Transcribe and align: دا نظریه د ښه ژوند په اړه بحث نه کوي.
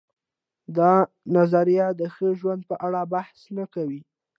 دا 0.77 0.93
نظریه 1.35 1.87
د 1.99 2.01
ښه 2.13 2.27
ژوند 2.39 2.61
په 2.69 2.75
اړه 2.85 3.01
بحث 3.13 3.37
نه 3.57 3.65
کوي. 3.73 4.01